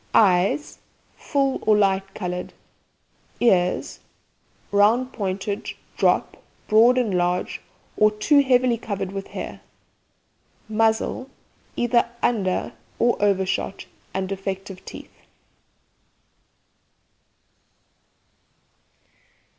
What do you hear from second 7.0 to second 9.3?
large, or too heavily covered with